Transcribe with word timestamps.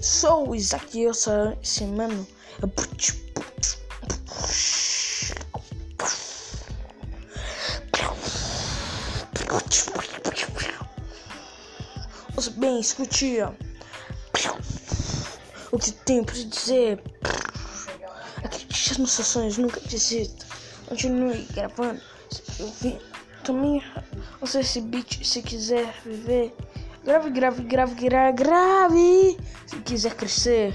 Sou 0.00 0.54
Isaac 0.54 1.00
eu 1.00 1.12
esse 1.62 1.84
mano. 1.84 2.26
Bem, 12.56 12.80
escute 12.80 13.40
ó. 13.40 13.52
o 15.70 15.78
que 15.78 15.92
tenho 15.92 16.24
para 16.24 16.34
dizer. 16.34 17.00
Acredite 18.42 19.00
nos 19.00 19.12
seus 19.12 19.28
sonhos, 19.28 19.58
nunca 19.58 19.78
desista. 19.80 20.44
Continue 20.88 21.46
gravando. 21.52 22.00
Também 23.48 23.82
usa 24.42 24.60
esse 24.60 24.78
beat 24.78 25.24
se 25.24 25.40
quiser 25.40 25.90
viver. 26.04 26.54
Grave, 27.02 27.30
grave, 27.30 27.62
grave, 27.62 27.94
grave, 27.94 28.36
grave. 28.36 29.38
Se 29.64 29.76
quiser 29.76 30.14
crescer. 30.14 30.74